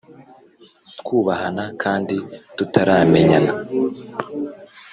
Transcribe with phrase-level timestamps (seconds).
[0.99, 2.15] Twubahana kandi
[2.57, 3.51] tutaramenyana